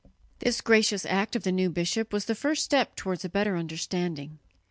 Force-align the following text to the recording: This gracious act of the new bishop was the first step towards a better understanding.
This 0.39 0.61
gracious 0.61 1.05
act 1.05 1.35
of 1.35 1.43
the 1.43 1.51
new 1.51 1.69
bishop 1.69 2.11
was 2.11 2.25
the 2.25 2.33
first 2.33 2.63
step 2.63 2.95
towards 2.95 3.23
a 3.23 3.29
better 3.29 3.55
understanding. 3.55 4.39